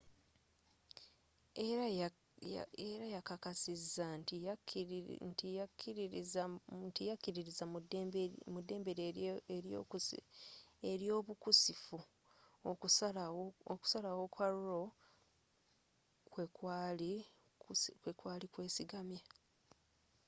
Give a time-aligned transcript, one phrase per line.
[2.89, 5.47] era yakkakkasizza nti
[7.09, 7.63] yakkiririza
[8.53, 9.31] mu ddembe lye
[10.89, 11.97] ely'obukusifu
[13.73, 14.85] okusalawo kwa roe
[18.01, 19.19] kwekwaali kwesigamye